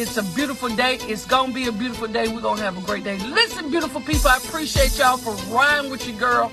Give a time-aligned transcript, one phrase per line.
[0.00, 0.98] It's a beautiful day.
[1.08, 2.28] It's gonna be a beautiful day.
[2.28, 3.18] We're gonna have a great day.
[3.18, 6.52] Listen, beautiful people, I appreciate y'all for riding with your girl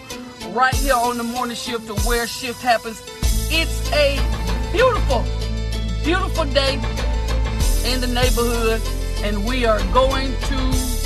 [0.49, 3.03] right here on the morning shift to where shift happens.
[3.51, 4.17] It's a
[4.71, 5.23] beautiful,
[6.03, 6.73] beautiful day
[7.85, 8.81] in the neighborhood,
[9.23, 10.55] and we are going to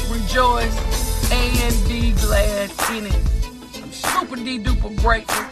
[0.09, 3.21] rejoice and be glad in it.
[3.83, 5.43] I'm super de duper grateful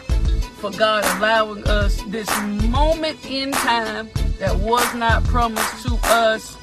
[0.58, 2.30] for God allowing us this
[2.70, 4.08] moment in time
[4.38, 6.56] that was not promised to us,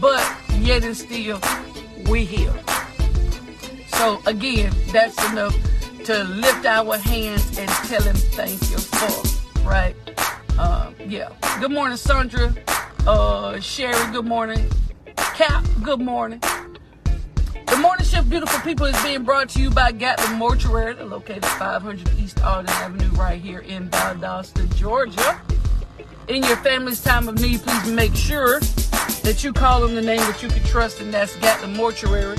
[0.00, 0.24] but
[0.60, 1.40] yet and still
[2.08, 2.54] we here.
[3.88, 5.56] So again, that's enough
[6.04, 9.94] to lift our hands and tell him thank you for, right?
[10.58, 11.30] Uh, yeah.
[11.60, 12.54] Good morning, Sandra.
[13.06, 14.70] Uh, Sherry, good morning.
[15.16, 16.40] Cap, good morning.
[17.66, 22.18] The morning shift, beautiful people, is being brought to you by Gatlin Mortuary, located 500
[22.18, 25.40] East Alden Avenue, right here in Valdosta, Georgia
[26.28, 28.60] in your family's time of need, please make sure
[29.28, 32.38] that you call them the name that you can trust, and that's Gatlin Mortuary,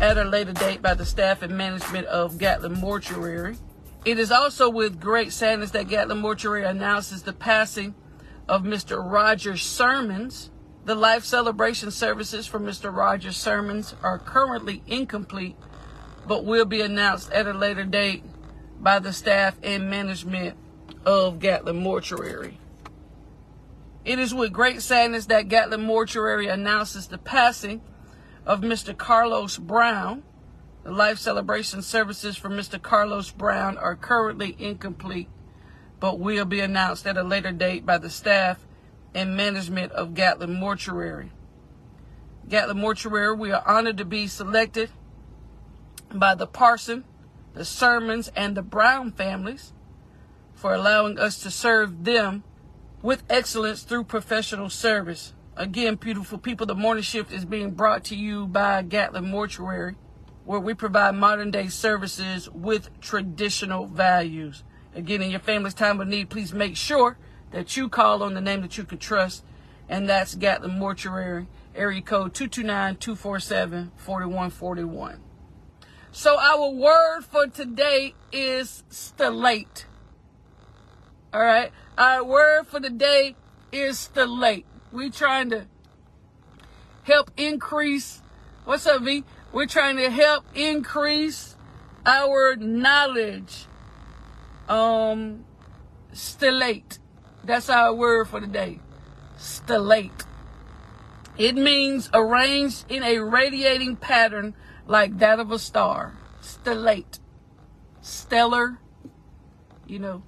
[0.00, 3.56] at a later date by the staff and management of Gatlin Mortuary.
[4.06, 7.96] It is also with great sadness that Gatlin Mortuary announces the passing
[8.48, 9.04] of Mr.
[9.04, 10.52] Roger Sermons.
[10.84, 12.94] The life celebration services for Mr.
[12.94, 15.56] Roger Sermons are currently incomplete,
[16.24, 18.22] but will be announced at a later date
[18.78, 20.56] by the staff and management
[21.04, 22.60] of Gatlin Mortuary.
[24.04, 27.82] It is with great sadness that Gatlin Mortuary announces the passing
[28.46, 28.96] of Mr.
[28.96, 30.22] Carlos Brown.
[30.86, 32.80] The life celebration services for Mr.
[32.80, 35.28] Carlos Brown are currently incomplete,
[35.98, 38.64] but will be announced at a later date by the staff
[39.12, 41.32] and management of Gatlin Mortuary.
[42.48, 44.90] Gatlin Mortuary, we are honored to be selected
[46.14, 47.02] by the Parson,
[47.54, 49.72] the Sermons, and the Brown families
[50.54, 52.44] for allowing us to serve them
[53.02, 55.32] with excellence through professional service.
[55.56, 59.96] Again, beautiful people, the morning shift is being brought to you by Gatlin Mortuary,
[60.46, 64.62] where we provide modern day services with traditional values.
[64.94, 67.18] Again, in your family's time of need, please make sure
[67.50, 69.44] that you call on the name that you can trust,
[69.88, 75.18] and that's Gatlin Mortuary, area code 229-247-4141.
[76.12, 79.86] So our word for today is stellate.
[81.34, 81.72] All right.
[81.98, 83.36] Our word for the day
[83.70, 84.64] is stellate.
[84.92, 85.66] We're trying to
[87.02, 88.22] help increase.
[88.64, 89.24] What's up, V?
[89.56, 91.56] We're trying to help increase
[92.04, 93.64] our knowledge.
[94.68, 95.46] Um,
[96.12, 96.98] stellate.
[97.42, 98.80] That's our word for the day.
[99.38, 100.26] Stellate.
[101.38, 104.54] It means arranged in a radiating pattern
[104.86, 106.12] like that of a star.
[106.42, 107.18] Stellate.
[108.02, 108.78] Stellar.
[109.86, 110.22] You know,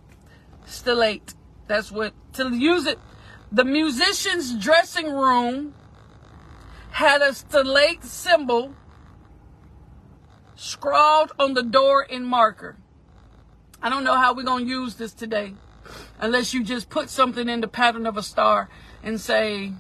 [0.66, 1.34] stellate.
[1.66, 2.99] That's what, to use it
[3.53, 5.75] the musician's dressing room
[6.93, 8.75] had a stellate symbol
[10.58, 12.76] scrawled on the door in marker.
[13.80, 15.54] I don't know how we're going to use this today
[16.19, 18.68] unless you just put something in the pattern of a star
[19.02, 19.72] and say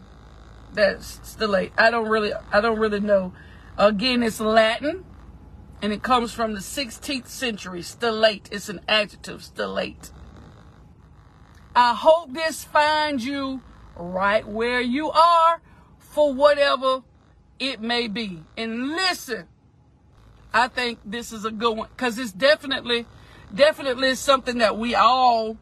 [0.72, 1.72] that's stellate.
[1.76, 3.32] I don't really I don't really know.
[3.76, 5.04] Again, it's Latin
[5.82, 7.80] and it comes from the 16th century.
[7.80, 8.46] Stellate.
[8.52, 10.12] It's an adjective, stellate.
[11.74, 13.62] I hope this finds you
[13.96, 15.60] right where you are
[15.98, 17.02] for whatever
[17.58, 18.44] it may be.
[18.56, 19.48] And listen,
[20.52, 23.06] I think this is a good one because it's definitely,
[23.54, 25.56] definitely something that we all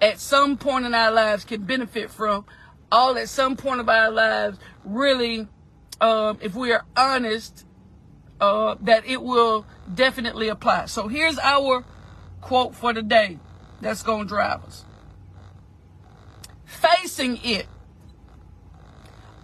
[0.00, 2.44] at some point in our lives can benefit from.
[2.92, 5.48] All at some point of our lives, really,
[6.00, 7.64] um, if we are honest,
[8.40, 10.86] uh, that it will definitely apply.
[10.86, 11.84] So here's our
[12.40, 13.38] quote for the day
[13.80, 14.84] that's going to drive us
[16.84, 17.66] facing it.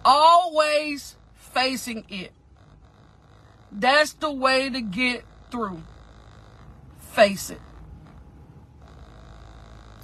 [0.03, 2.31] Always facing it.
[3.71, 5.81] That's the way to get through.
[7.13, 7.61] Face it.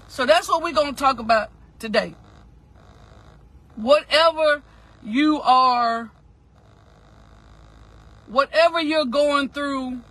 [0.07, 2.15] So that's what we're going to talk about today.
[3.75, 4.63] Whatever
[5.03, 6.09] you are,
[8.27, 10.01] whatever you're going through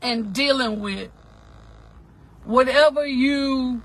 [0.00, 1.10] and dealing with,
[2.44, 3.82] whatever you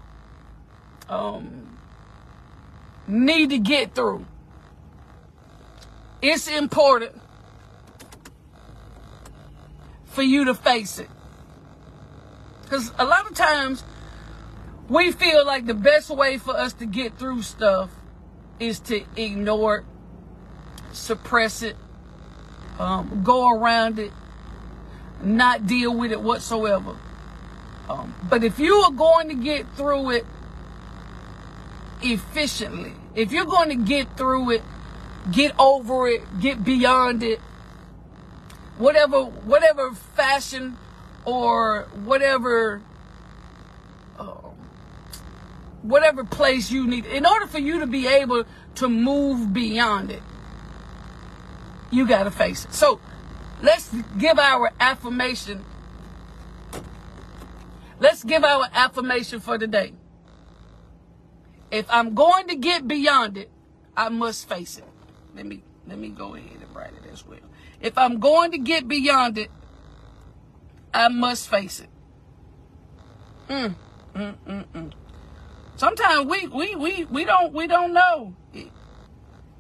[1.09, 1.77] um,
[3.07, 4.25] need to get through,
[6.21, 7.21] it's important
[10.17, 11.07] for you to face it.
[12.63, 13.83] Because a lot of times
[14.89, 17.91] we feel like the best way for us to get through stuff
[18.59, 19.85] is to ignore it,
[20.91, 21.75] suppress it,
[22.79, 24.11] um, go around it,
[25.21, 26.97] not deal with it whatsoever.
[27.87, 30.25] Um, but if you are going to get through it
[32.01, 34.63] efficiently, if you're going to get through it,
[35.31, 37.39] get over it, get beyond it,
[38.77, 40.77] whatever whatever fashion
[41.25, 42.81] or whatever
[44.19, 44.55] um,
[45.81, 48.45] whatever place you need in order for you to be able
[48.75, 50.21] to move beyond it
[51.89, 52.73] you got to face it.
[52.73, 52.99] So
[53.61, 55.63] let's give our affirmation.
[57.99, 59.93] Let's give our affirmation for today
[61.71, 63.49] if i'm going to get beyond it
[63.95, 64.85] i must face it.
[65.35, 67.39] Let me let me go ahead and write it as well
[67.81, 69.49] if i'm going to get beyond it
[70.97, 71.89] I must face it.
[73.49, 73.75] Mm,
[74.15, 74.91] mm, mm, mm.
[75.75, 78.33] Sometimes we, we, we, we don't, we don't know.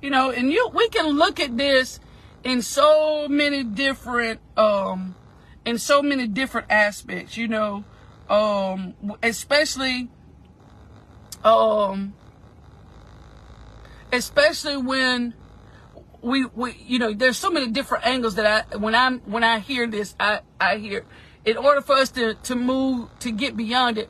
[0.01, 1.99] You know, and you, we can look at this
[2.43, 5.15] in so many different, um,
[5.63, 7.83] in so many different aspects, you know,
[8.29, 10.09] um, especially,
[11.43, 12.15] um,
[14.11, 15.35] especially when
[16.21, 19.59] we, we, you know, there's so many different angles that I, when I'm, when I
[19.59, 21.05] hear this, I, I hear,
[21.45, 24.09] in order for us to, to move, to get beyond it,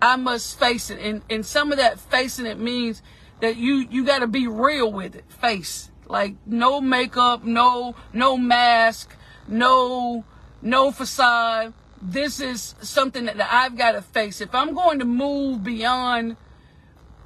[0.00, 0.98] I must face it.
[0.98, 3.02] And, and some of that facing it means
[3.40, 5.24] that you, you got to be real with it.
[5.30, 5.90] Face.
[6.06, 9.16] Like no makeup, no, no mask,
[9.48, 10.24] no,
[10.62, 11.74] no facade.
[12.00, 14.40] This is something that I've got to face.
[14.40, 16.36] If I'm going to move beyond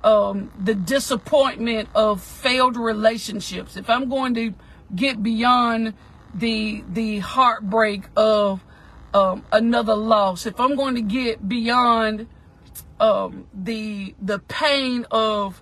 [0.02, 4.54] um, the disappointment of failed relationships, if I'm going to
[4.94, 5.94] get beyond
[6.34, 8.64] the the heartbreak of
[9.12, 12.28] um, another loss, if I'm going to get beyond
[12.98, 15.60] um, the the pain of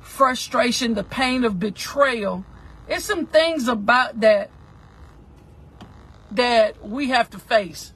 [0.00, 2.44] frustration, the pain of betrayal,
[2.88, 4.50] it's some things about that
[6.32, 7.92] that we have to face.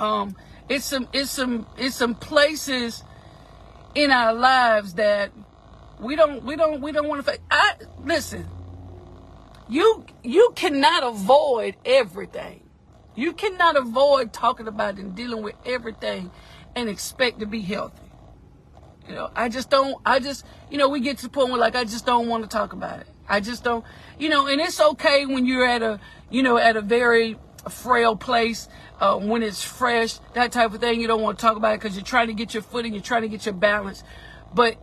[0.00, 0.36] Um,
[0.68, 3.04] it's some it's some it's some places
[3.94, 5.32] in our lives that
[6.00, 7.38] we don't we don't we don't want to.
[7.50, 7.74] I
[8.04, 8.48] listen.
[9.68, 12.62] You you cannot avoid everything.
[13.14, 16.30] You cannot avoid talking about and dealing with everything
[16.74, 18.02] and expect to be healthy.
[19.08, 21.58] You know, I just don't, I just, you know, we get to the point where
[21.58, 23.06] like, I just don't want to talk about it.
[23.28, 23.84] I just don't,
[24.18, 26.00] you know, and it's okay when you're at a,
[26.30, 27.36] you know, at a very
[27.70, 28.68] frail place,
[29.00, 31.00] uh, when it's fresh, that type of thing.
[31.00, 33.02] You don't want to talk about it because you're trying to get your footing, you're
[33.02, 34.02] trying to get your balance.
[34.54, 34.76] But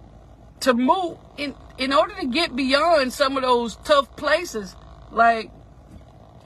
[0.62, 4.76] to move, in, in order to get beyond some of those tough places,
[5.12, 5.52] like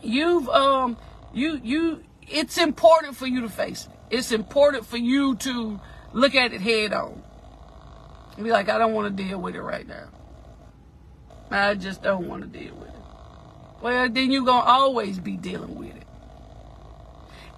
[0.01, 0.97] you've, um,
[1.33, 4.15] you you it's important for you to face it.
[4.17, 5.79] It's important for you to
[6.13, 7.23] look at it head on.
[8.37, 10.09] Be like, I don't want to deal with it right now.
[11.51, 12.95] I just don't want to deal with it.
[13.81, 16.02] Well, then you're going to always be dealing with it.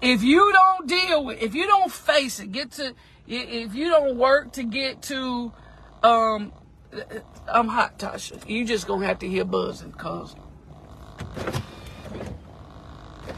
[0.00, 2.94] If you don't deal with if you don't face it, get to,
[3.26, 5.52] if you don't work to get to,
[6.02, 6.52] um,
[7.48, 8.48] I'm hot, Tasha.
[8.48, 10.36] You just to have to hear buzzing because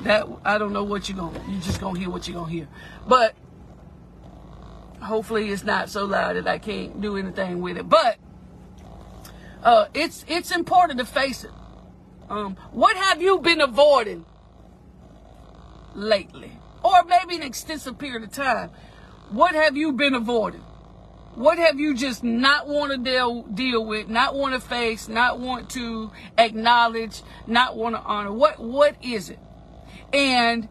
[0.02, 2.68] that I don't know what you're gonna you just gonna hear what you're gonna hear.
[3.06, 3.34] But
[5.00, 7.88] hopefully it's not so loud that I can't do anything with it.
[7.88, 8.18] But
[9.62, 11.50] uh, it's it's important to face it.
[12.28, 14.26] Um, what have you been avoiding
[15.98, 16.52] lately?
[16.82, 18.70] Or maybe an extensive period of time.
[19.30, 20.62] What have you been avoiding?
[21.34, 25.38] What have you just not want to deal deal with, not want to face, not
[25.38, 28.32] want to acknowledge, not want to honor?
[28.32, 29.38] What what is it?
[30.12, 30.68] And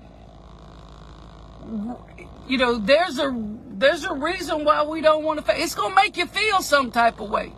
[2.48, 3.32] you know, there's a
[3.78, 5.46] there's a reason why we don't want to.
[5.46, 5.64] Face.
[5.64, 7.54] It's gonna make you feel some type of way.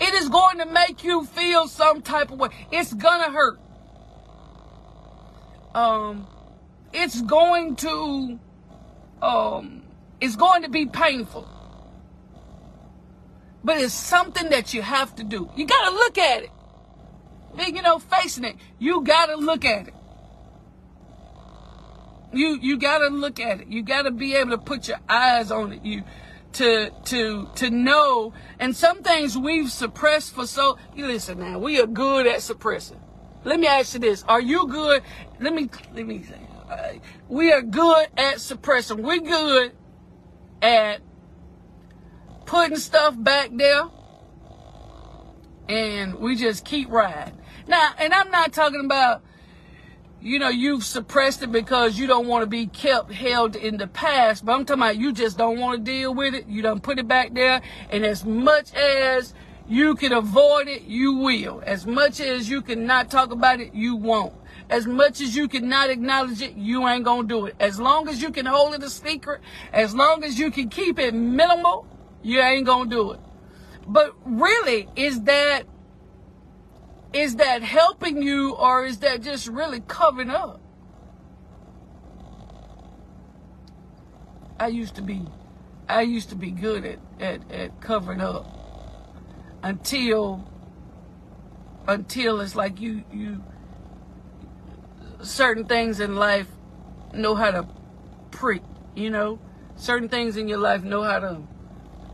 [0.00, 2.48] It is going to make you feel some type of way.
[2.72, 3.60] It's gonna hurt.
[5.74, 6.26] Um,
[6.92, 8.38] it's going to,
[9.22, 9.82] um,
[10.20, 11.48] it's going to be painful.
[13.64, 15.48] But it's something that you have to do.
[15.56, 16.50] You gotta look at it
[17.58, 18.56] you know, facing it.
[18.78, 19.94] You got to look at it.
[22.34, 23.68] You you gotta look at it.
[23.68, 25.84] You gotta be able to put your eyes on it.
[25.84, 26.02] You
[26.54, 28.32] to to to know.
[28.58, 30.78] And some things we've suppressed for so.
[30.96, 31.58] You listen now.
[31.58, 33.01] We are good at suppressing.
[33.44, 35.02] Let me ask you this: Are you good?
[35.40, 37.00] Let me let me say.
[37.28, 39.02] We are good at suppressing.
[39.02, 39.72] We're good
[40.62, 41.00] at
[42.46, 43.84] putting stuff back there,
[45.68, 47.38] and we just keep riding.
[47.66, 49.22] Now, and I'm not talking about
[50.22, 53.88] you know, you've suppressed it because you don't want to be kept held in the
[53.88, 54.44] past.
[54.44, 56.46] But I'm talking about you just don't want to deal with it.
[56.46, 57.60] You don't put it back there.
[57.90, 59.34] And as much as
[59.68, 61.62] you can avoid it, you will.
[61.64, 64.34] As much as you can not talk about it, you won't.
[64.68, 67.54] As much as you can not acknowledge it, you ain't gonna do it.
[67.60, 69.40] As long as you can hold it a secret,
[69.72, 71.86] as long as you can keep it minimal,
[72.22, 73.20] you ain't gonna do it.
[73.86, 75.64] But really, is that
[77.12, 80.60] is that helping you or is that just really covering up?
[84.58, 85.26] I used to be
[85.88, 88.61] I used to be good at, at, at covering up
[89.62, 90.48] until
[91.86, 93.42] until it's like you you
[95.22, 96.48] certain things in life
[97.14, 97.66] know how to
[98.30, 98.62] prick,
[98.94, 99.38] you know?
[99.76, 101.42] Certain things in your life know how to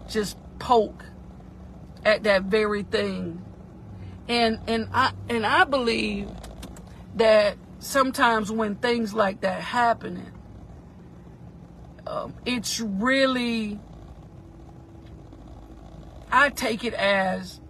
[0.08, 1.04] just poke
[2.04, 3.44] at that very thing
[4.28, 6.28] and and I and I believe
[7.16, 10.32] that sometimes when things like that happen,
[12.06, 13.80] um, it's really
[16.30, 17.60] I take it as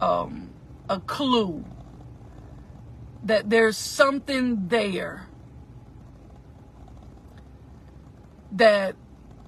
[0.00, 0.50] um,
[0.88, 1.64] a clue
[3.24, 5.26] that there's something there
[8.52, 8.96] that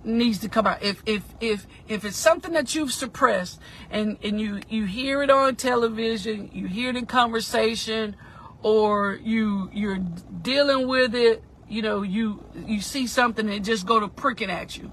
[0.04, 0.82] needs to come out.
[0.82, 5.30] If if if if it's something that you've suppressed and and you you hear it
[5.30, 8.16] on television, you hear it in conversation,
[8.62, 9.98] or you you're
[10.42, 14.76] dealing with it, you know, you you see something and just go to pricking at
[14.76, 14.90] you.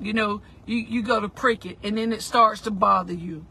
[0.00, 3.46] You know, you you go to prick it and then it starts to bother you.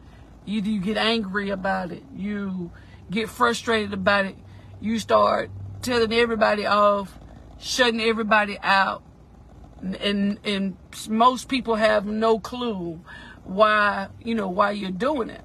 [0.46, 2.04] You you get angry about it.
[2.16, 2.72] You
[3.12, 4.36] get frustrated about it.
[4.80, 7.20] You start telling everybody off,
[7.60, 9.04] shutting everybody out
[9.82, 13.02] and and most people have no clue
[13.44, 15.44] why you know why you're doing it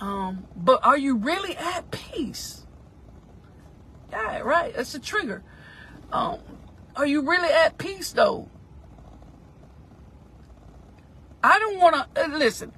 [0.00, 2.64] um but are you really at peace
[4.10, 5.42] yeah right that's a trigger
[6.12, 6.38] um
[6.96, 8.48] are you really at peace though
[11.42, 12.72] i don't want to uh, listen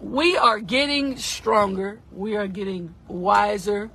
[0.00, 3.90] we are getting stronger we are getting wiser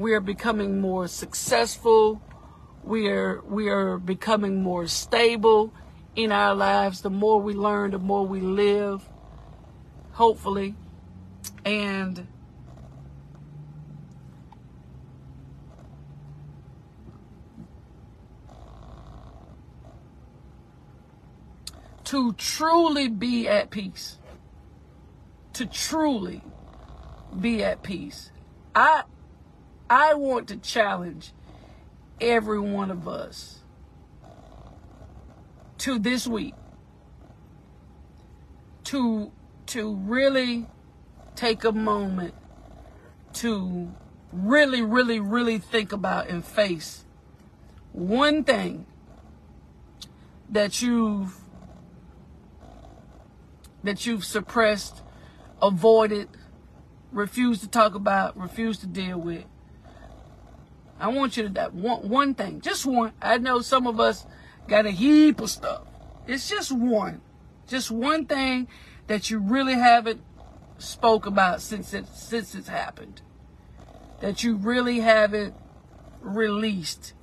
[0.00, 2.22] we are becoming more successful.
[2.82, 5.74] We are we are becoming more stable
[6.16, 7.02] in our lives.
[7.02, 9.06] The more we learn, the more we live.
[10.12, 10.74] Hopefully.
[11.66, 12.26] And
[22.10, 24.18] to truly be at peace.
[25.52, 26.42] To truly
[27.40, 28.32] be at peace.
[28.74, 29.04] I
[29.88, 31.32] I want to challenge
[32.20, 33.60] every one of us
[35.78, 36.54] to this week
[38.84, 39.30] to
[39.66, 40.66] to really
[41.36, 42.34] take a moment
[43.34, 43.94] to
[44.32, 47.04] really really really think about and face
[47.92, 48.84] one thing
[50.48, 51.36] that you've
[53.84, 55.02] that you've suppressed
[55.62, 56.28] avoided
[57.12, 59.44] refused to talk about refused to deal with
[61.00, 63.12] I want you to that one one thing, just one.
[63.22, 64.26] I know some of us
[64.68, 65.82] got a heap of stuff.
[66.26, 67.22] It's just one,
[67.66, 68.68] just one thing
[69.06, 70.20] that you really haven't
[70.76, 73.22] spoke about since it since it's happened.
[74.20, 75.54] That you really haven't
[76.20, 77.14] released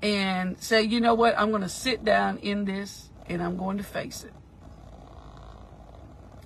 [0.00, 3.76] and say, you know what, I'm going to sit down in this and I'm going
[3.76, 4.32] to face it.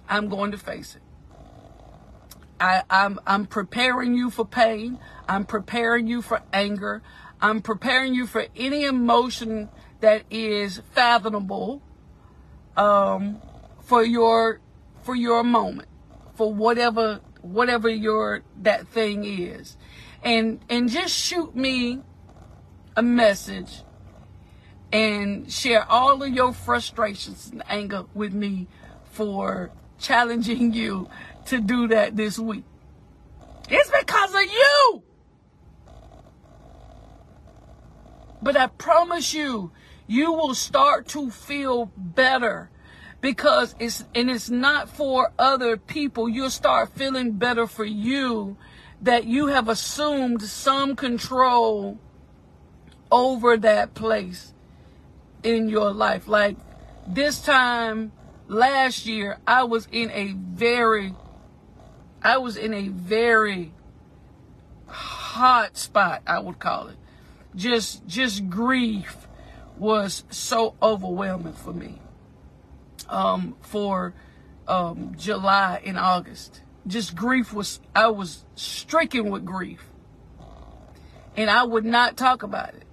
[0.09, 1.03] I'm going to face it.
[2.61, 4.99] I, I'm, I'm preparing you for pain.
[5.29, 7.03] I'm preparing you for anger.
[7.41, 9.69] I'm preparing you for any emotion
[10.00, 11.83] that is fathomable
[12.77, 13.41] um,
[13.83, 14.61] for your
[15.03, 15.88] for your moment,
[16.35, 19.77] for whatever whatever your that thing is,
[20.23, 22.00] and and just shoot me
[22.97, 23.83] a message
[24.93, 28.67] and share all of your frustrations and anger with me
[29.05, 31.09] for challenging you
[31.47, 32.64] to do that this week.
[33.69, 35.02] It's because of you.
[38.40, 39.73] But I promise you,
[40.07, 42.71] you will start to feel better
[43.21, 46.28] because it's and it's not for other people.
[46.28, 48.57] You'll start feeling better for you
[49.02, 51.99] that you have assumed some control
[53.11, 54.55] over that place
[55.43, 56.28] in your life.
[56.28, 56.57] Like
[57.07, 58.12] this time
[58.49, 61.14] last year, I was in a very,
[62.23, 63.73] I was in a very
[64.87, 66.97] hot spot, I would call it.
[67.55, 69.28] Just, just grief
[69.76, 72.00] was so overwhelming for me.
[73.09, 74.14] Um, for,
[74.67, 76.62] um, July and August.
[76.87, 79.88] Just grief was, I was stricken with grief.
[81.37, 82.85] And I would not talk about it.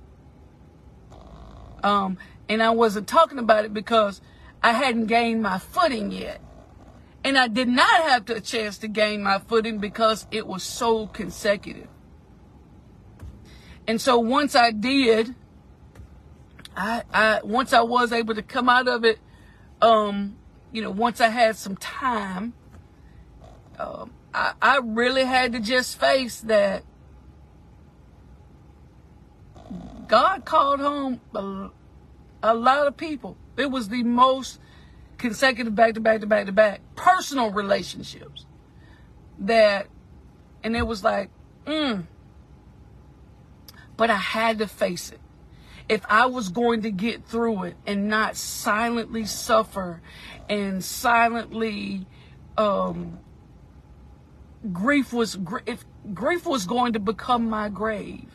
[1.83, 4.21] Um, and I wasn't talking about it because
[4.65, 6.41] I hadn't gained my footing yet.
[7.23, 11.05] And I did not have a chance to gain my footing because it was so
[11.05, 11.87] consecutive.
[13.87, 15.35] And so once I did,
[16.75, 19.19] I, I once I was able to come out of it,
[19.83, 20.35] um,
[20.71, 22.53] you know, once I had some time,
[23.77, 26.83] um, I, I really had to just face that
[30.07, 31.69] God called home a,
[32.41, 33.37] a lot of people.
[33.57, 34.59] It was the most
[35.17, 38.45] consecutive back to back to back to back personal relationships
[39.39, 39.87] that,
[40.63, 41.29] and it was like,
[41.65, 42.05] mm.
[43.97, 45.21] But I had to face it.
[45.87, 50.01] If I was going to get through it and not silently suffer
[50.49, 52.07] and silently,
[52.57, 53.19] um,
[54.73, 58.25] grief was, if grief was going to become my grave.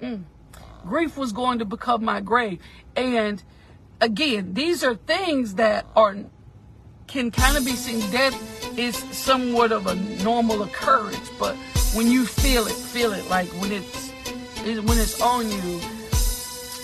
[0.00, 0.24] Mm
[0.86, 2.60] grief was going to become my grave.
[2.94, 3.42] And
[4.00, 6.16] again, these are things that are
[7.06, 8.00] can kind of be seen.
[8.10, 11.54] Death is somewhat of a normal occurrence, but
[11.94, 14.10] when you feel it, feel it like when it's
[14.64, 15.80] when it's on you,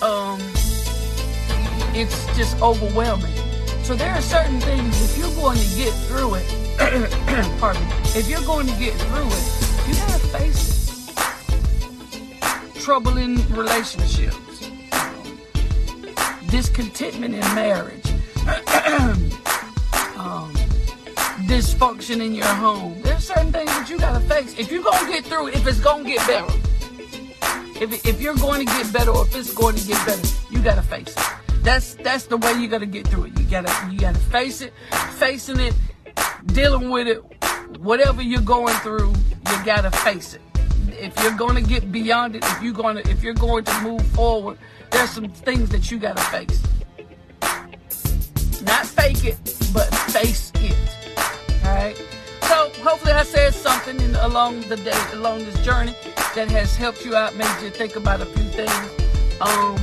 [0.01, 0.39] um,
[1.93, 3.33] it's just overwhelming.
[3.83, 6.47] So there are certain things if you're going to get through it,
[7.59, 10.73] pardon me, if you're going to get through it, you gotta face it
[12.83, 14.52] trouble in relationships,
[16.53, 18.05] discontentment in marriage,
[20.15, 20.53] um,
[21.49, 23.01] dysfunction in your home.
[23.01, 24.55] There's certain things that you gotta face.
[24.59, 26.53] If you're gonna get through it, if it's gonna get better,
[27.81, 30.59] if, if you're going to get better or if it's going to get better, you
[30.59, 31.63] gotta face it.
[31.63, 33.39] That's that's the way you gotta get through it.
[33.39, 34.73] You gotta you gotta face it,
[35.13, 35.73] facing it,
[36.45, 37.17] dealing with it,
[37.79, 40.52] whatever you're going through, you gotta face it
[41.03, 43.81] if you're going to get beyond it, if you're going to if you're going to
[43.81, 44.57] move forward,
[44.89, 46.63] there's some things that you got to face.
[48.61, 49.37] Not fake it,
[49.73, 50.77] but face it.
[51.65, 51.97] All right.
[52.43, 55.93] So hopefully I said something in, along the day, along this journey
[56.35, 58.71] that has helped you out, made you think about a few things.
[59.41, 59.75] Um,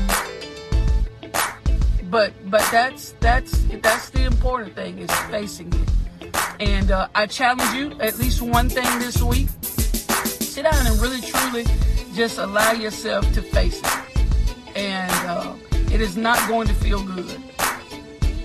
[2.11, 6.35] but but that's that's that's the important thing is facing it.
[6.61, 9.49] And uh, I challenge you at least one thing this week
[10.51, 11.65] sit down and really truly
[12.13, 14.77] just allow yourself to face it.
[14.77, 15.55] And uh,
[15.93, 17.41] it is not going to feel good.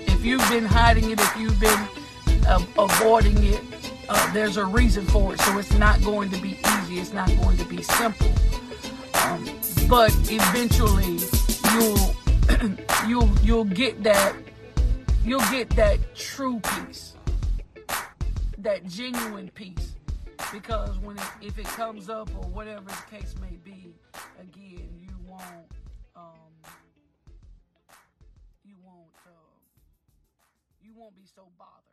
[0.05, 1.87] If you've been hiding it, if you've been
[2.47, 3.59] uh, avoiding it,
[4.07, 5.41] uh, there's a reason for it.
[5.41, 6.99] So it's not going to be easy.
[6.99, 8.31] It's not going to be simple.
[9.23, 9.43] Um,
[9.89, 11.17] but eventually,
[11.73, 12.15] you'll
[13.07, 14.35] you'll you'll get that
[15.23, 17.15] you'll get that true peace,
[18.59, 19.94] that genuine peace
[20.51, 23.95] because when it, if it comes up or whatever the case may be,
[24.39, 25.71] again, you won't
[26.15, 26.51] um,
[28.63, 29.29] you won't uh,
[30.81, 31.84] you won't be so bothered.